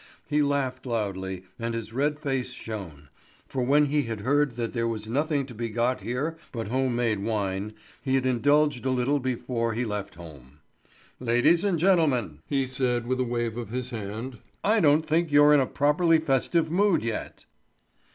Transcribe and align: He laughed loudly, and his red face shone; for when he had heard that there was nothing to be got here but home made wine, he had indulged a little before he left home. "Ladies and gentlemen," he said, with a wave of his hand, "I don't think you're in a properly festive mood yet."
He 0.25 0.41
laughed 0.41 0.87
loudly, 0.87 1.43
and 1.59 1.75
his 1.75 1.93
red 1.93 2.19
face 2.19 2.53
shone; 2.53 3.09
for 3.47 3.61
when 3.61 3.85
he 3.85 4.01
had 4.01 4.21
heard 4.21 4.53
that 4.53 4.73
there 4.73 4.87
was 4.87 5.07
nothing 5.07 5.45
to 5.45 5.53
be 5.53 5.69
got 5.69 6.01
here 6.01 6.39
but 6.51 6.69
home 6.69 6.95
made 6.95 7.19
wine, 7.19 7.73
he 8.01 8.15
had 8.15 8.25
indulged 8.25 8.83
a 8.87 8.89
little 8.89 9.19
before 9.19 9.75
he 9.75 9.85
left 9.85 10.15
home. 10.15 10.57
"Ladies 11.19 11.63
and 11.63 11.77
gentlemen," 11.77 12.39
he 12.47 12.65
said, 12.65 13.05
with 13.05 13.19
a 13.19 13.23
wave 13.23 13.57
of 13.57 13.69
his 13.69 13.91
hand, 13.91 14.39
"I 14.63 14.79
don't 14.79 15.03
think 15.05 15.31
you're 15.31 15.53
in 15.53 15.59
a 15.59 15.67
properly 15.67 16.17
festive 16.17 16.71
mood 16.71 17.03
yet." 17.03 17.45